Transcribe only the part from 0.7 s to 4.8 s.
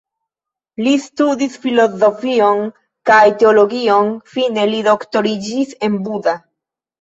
Li studis filozofion kaj teologion, fine